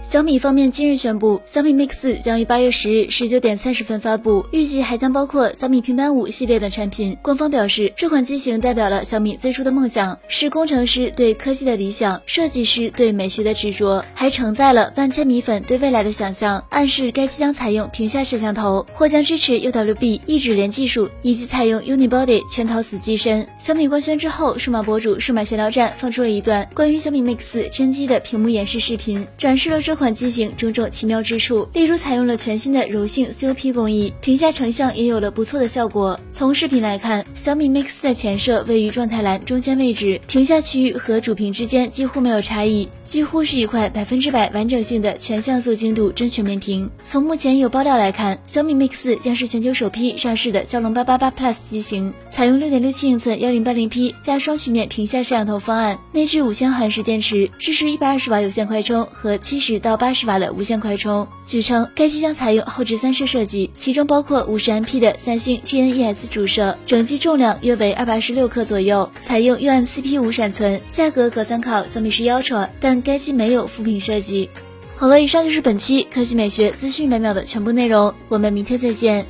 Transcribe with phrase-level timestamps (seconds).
[0.00, 7.18] 小米方面今日宣布，小米 Mix 将于八月十日十九点三十分发布，预计还将包括小米平板五系列的产品。
[7.20, 16.64] 官方表示，这款机型代表了小米最初的梦想，是工程师对科技的理想，设计师对美学的执着，还承载了万千米粉对未来的想象。
[16.70, 23.46] 暗示该机将采用屏下摄像头，或将支持 UWB 一指连技术，以及采用 Unibody 全陶瓷机身。
[23.58, 29.82] 小米官宣之后，数码博主数码闲聊站放出了一段关于小米 Mix 真机的屏幕演示视频，展示了。
[29.88, 36.20] 这款机型种种奇妙之处，例如采用了全新的柔性 COP 工艺，屏下成像也有了不错的效果。
[36.30, 46.90] 从视频来看，小米 Mix 的前摄位于状态栏中间位置，屏下区域和主屏之间几乎没有差异，几乎是一块百分之百完整性的全像素精度真全面屏。
[47.02, 61.26] 从目前有爆料来看，小米 Mix 将是全球首批上市的骁龙八八八 Plus 机型，采用六点六七英寸幺零八零 P 加双曲面屏下摄像头方案，内置五千毫安时电池，支持一百二十瓦有线快充和七十到八十瓦的无线快充。
[61.44, 74.50] 据称，该机将采用后置三摄设计，其中包括五十 MP 的三星 GN-ES 主摄，整机重量约为二百二十六克左右，采用 UMCP 五闪存，价格可参考小米十一 Ultra，但该机没有副屏设计。
[74.96, 79.26] 好了，以上就是本期科技美学资讯每秒的全部内容，我们明天再见。